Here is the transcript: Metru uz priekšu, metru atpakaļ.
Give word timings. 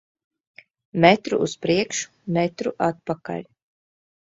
Metru 1.05 1.39
uz 1.49 1.53
priekšu, 1.67 2.11
metru 2.39 2.75
atpakaļ. 2.89 3.49